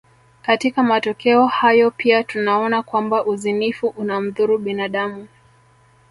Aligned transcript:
Katika 0.41 0.83
matokeo 0.83 1.45
hayo 1.47 1.91
pia 1.91 2.23
tunaona 2.23 2.83
kwamba 2.83 3.25
uzinifu 3.25 3.87
unamdhuru 3.87 4.57
binadamu 4.57 5.27